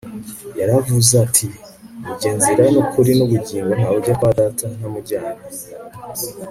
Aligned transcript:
Yaravuzati 0.59 1.47
Ni 2.03 2.11
ye 2.21 2.29
nzira 2.37 2.63
nukuri 2.73 3.11
nubugingo 3.17 3.71
nta 3.79 3.89
ujya 3.97 4.13
kwa 4.19 4.29
Data 4.39 4.65
ntamujyanye 4.77 5.35